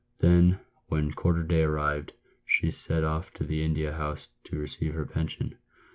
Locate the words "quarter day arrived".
1.13-2.13